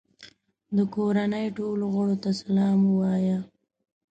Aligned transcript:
د 0.75 0.77
کورنۍ 0.95 1.45
ټولو 1.57 1.83
غړو 1.95 2.15
ته 2.23 2.29
سلام 2.41 2.79
ووایه. 2.85 3.37